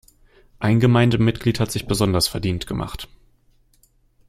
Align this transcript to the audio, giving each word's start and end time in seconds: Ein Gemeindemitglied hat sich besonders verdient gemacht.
Ein 0.57 0.79
Gemeindemitglied 0.79 1.59
hat 1.59 1.71
sich 1.71 1.85
besonders 1.85 2.27
verdient 2.27 2.65
gemacht. 2.65 3.07